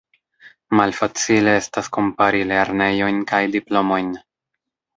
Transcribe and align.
Malfacile 0.79 1.53
estas 1.59 1.91
kompari 1.99 2.41
lernejojn 2.55 3.23
kaj 3.35 3.45
diplomojn. 3.59 4.13